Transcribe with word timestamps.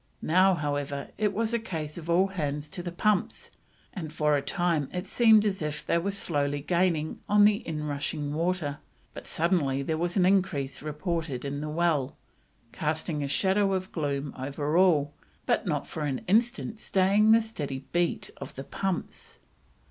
Now, 0.23 0.55
however, 0.55 1.09
it 1.19 1.31
was 1.31 1.53
a 1.53 1.59
case 1.59 1.95
of 1.95 2.09
all 2.09 2.25
hands 2.29 2.71
to 2.71 2.81
the 2.81 2.91
pumps, 2.91 3.51
and 3.93 4.11
for 4.11 4.35
a 4.35 4.41
time 4.41 4.89
it 4.91 5.05
seemed 5.05 5.45
as 5.45 5.61
if 5.61 5.85
they 5.85 5.99
were 5.99 6.09
slowly 6.11 6.59
gaining 6.61 7.19
on 7.29 7.43
the 7.43 7.57
in 7.67 7.83
rushing 7.83 8.33
water, 8.33 8.79
but 9.13 9.27
suddenly 9.27 9.83
there 9.83 9.99
was 9.99 10.17
an 10.17 10.25
increase 10.25 10.81
reported 10.81 11.45
in 11.45 11.61
the 11.61 11.69
well, 11.69 12.17
casting 12.71 13.21
a 13.23 13.27
shadow 13.27 13.73
of 13.73 13.91
gloom 13.91 14.33
over 14.35 14.75
all, 14.75 15.13
but 15.45 15.67
not 15.67 15.85
for 15.85 16.01
an 16.05 16.21
instant 16.27 16.79
staying 16.79 17.31
the 17.31 17.39
steady 17.39 17.85
beat 17.93 18.31
of 18.37 18.55
the 18.55 18.63
pumps. 18.63 19.37